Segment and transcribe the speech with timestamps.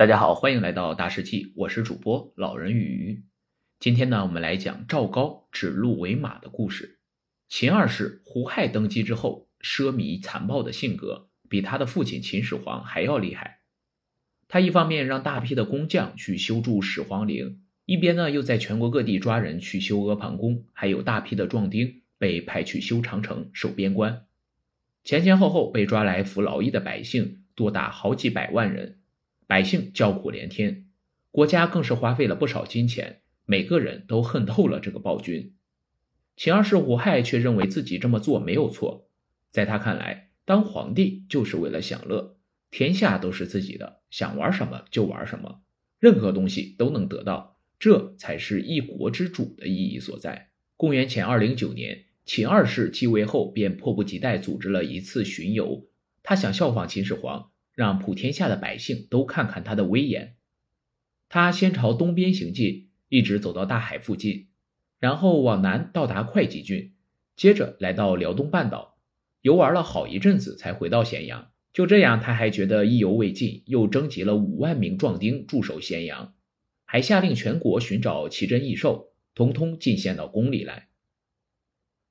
[0.00, 3.22] 大家好，欢迎来到大师记，我是主播老人与鱼。
[3.78, 7.00] 今天呢，我们来讲赵高指鹿为马的故事。
[7.50, 13.60] 秦二世胡亥登基之后，奢靡残暴的性格比他的父亲秦始皇还要厉害。
[14.48, 24.24] 他一方面让大批的工匠去修筑始皇陵，一边呢又在全国各地抓人去修阿房宫，还有大批的壮丁被派去修长城、守边关。
[25.04, 28.99] 前前后后被抓来服劳役的百姓多达好几百万人。
[29.50, 30.86] 百姓叫苦连天，
[31.32, 35.56] 国家更是花费了不少金钱，每个人都恨透了这个暴君。
[36.36, 39.08] 秦二世胡亥却认为自己这么做没有错，
[39.50, 42.36] 在他看来，当皇帝就是为了享乐，
[42.70, 45.62] 天下都是自己的，想玩什么就玩什么，
[45.98, 50.50] 任何东西都能得到，这才是一国之主的意义所在。
[50.76, 55.88] 公元前二零九年，秦二世继位后，便迫不及待组织了一次巡游，
[56.22, 57.49] 他想效仿秦始皇。
[57.80, 60.36] 让普天下的百姓都看看他的威严。
[61.30, 64.48] 他先朝东边行进，一直走到大海附近，
[64.98, 66.92] 然后往南到达会稽郡，
[67.34, 68.98] 接着来到辽东半岛，
[69.40, 71.52] 游玩了好一阵子才回到咸阳。
[71.72, 76.34] 就这样，他还觉得意犹未尽，又征集了五万名壮丁驻守咸阳，
[76.84, 80.88] 还下令全国寻找奇珍异兽，通通进献到宫里来。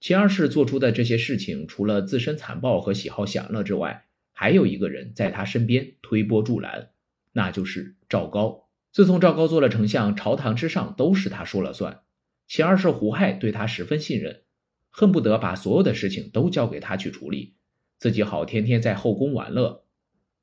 [0.00, 4.06] 秦二世做出的这些事情，除了自身残暴和喜好享乐之外，
[4.42, 6.88] 还有一个人在他身边推波助澜，
[7.34, 8.68] 那就是赵高。
[8.90, 12.00] 自从赵高做了丞相，朝堂之上都是他说了算。
[12.48, 14.42] 秦二世胡亥对他十分信任，
[14.90, 17.54] 恨不得把所有的事情都交给他去处理，
[17.98, 19.84] 自己好天天在后宫玩乐。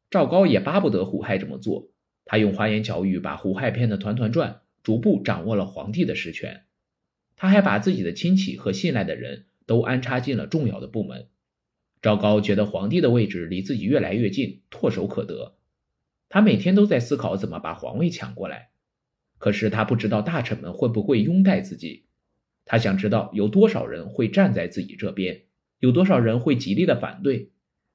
[0.10, 1.90] 赵高也巴不得胡亥这么做，
[2.24, 6.64] 他用花言巧语把胡亥骗得团团转，逐步掌握了皇帝的实权。
[7.36, 11.28] 他还把自己的亲戚和信赖的人都安插进了重要的部门。
[12.02, 15.56] 赵高觉得皇帝的位置离自己越来越近，唾手可得。
[16.30, 18.70] 他每天都在思考怎么把皇位抢过来，
[19.38, 22.06] 可是他不知道大臣们会不会拥戴自己。
[22.66, 25.42] 他想知道有多少人会站在自己这边，
[25.80, 27.52] 有多少人会极力的反对。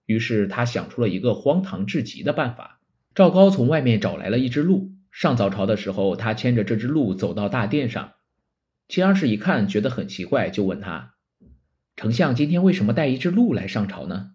[0.07, 2.81] 于是他想出了一个荒唐至极的办法。
[3.15, 4.91] 赵高从外面找来了一只鹿。
[5.13, 8.15] 上早朝的时候，他牵着这只鹿走到大殿上。
[8.89, 11.14] 秦二世一看，觉得很奇怪，就问他。
[11.97, 14.33] 丞相今天为什么带一只鹿来上朝呢？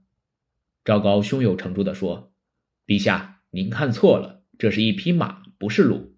[0.85, 2.33] 赵高胸有成竹地说
[2.87, 6.15] ：“陛下，您看错了，这是一匹马，不是鹿。”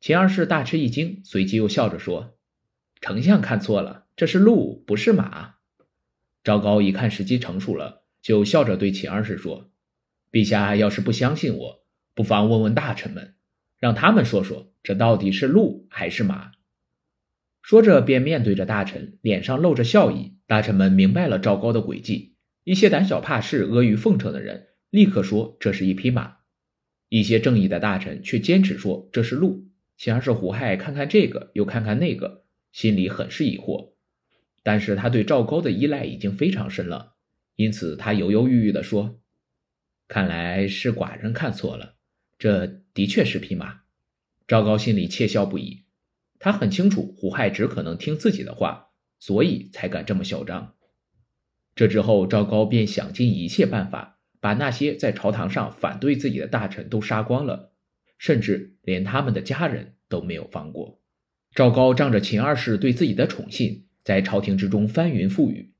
[0.00, 2.38] 秦二世大吃一惊，随即又笑着说
[3.00, 5.56] ：“丞相看错了，这是鹿，不是马。”
[6.42, 9.70] 赵高一看时机成熟了，就笑着对秦二世说
[10.32, 11.84] ：“陛下要是不相信我，
[12.14, 13.34] 不妨问问大臣们，
[13.76, 16.52] 让他们说说，这到底是鹿还是马。”
[17.68, 20.38] 说着，便面对着大臣，脸上露着笑意。
[20.46, 22.34] 大臣们明白了赵高的诡计，
[22.64, 26.38] 一些胆小怕事、阿谀奉承的人立刻说这是一匹马；
[27.10, 29.68] 一些正义的大臣却坚持说这是鹿。
[29.98, 33.92] 秦二世胡亥看看这个，又看看那个，心里很是疑惑。
[34.62, 37.16] 但是他对赵高的依赖已经非常深了，
[37.56, 39.20] 因此他犹犹豫豫地说
[40.08, 41.96] ：“看来是寡人看错了，
[42.38, 43.80] 这的确是匹马。”
[44.48, 45.82] 赵高心里窃笑不已。
[46.38, 50.74] 他很清楚胡亥只可能听自己的话，所以才敢这么嚣张。
[51.74, 57.72] 这之后，赵高便想尽一切办法，把那些在朝堂上反对自己的大臣都杀光了，
[58.18, 61.00] 甚至连他们的家人都没有放过。
[61.54, 65.72] 赵高仗着秦二世对自己的宠信，在朝廷之中翻云覆雨，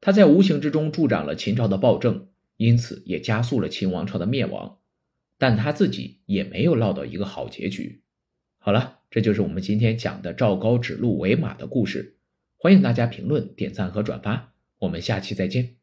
[0.00, 4.78] 他在无形之中助长了秦朝的暴政，因此也加速了秦王朝的灭亡。
[5.38, 8.02] 但他自己也没有落到一个好结局。
[8.58, 8.99] 好了。
[9.10, 12.16] 这就是我们今天讲的赵高指鹿为马的故事，
[12.56, 15.79] 欢迎大家评论、点赞和转发，我们下期再见。